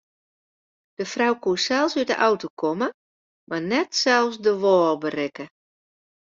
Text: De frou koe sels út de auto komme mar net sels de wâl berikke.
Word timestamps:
De 1.01 1.05
frou 1.11 1.33
koe 1.43 1.57
sels 1.65 1.93
út 1.99 2.09
de 2.11 2.15
auto 2.27 2.47
komme 2.61 2.87
mar 3.49 3.63
net 3.71 3.89
sels 4.01 4.35
de 4.45 4.51
wâl 4.63 4.95
berikke. 5.03 5.45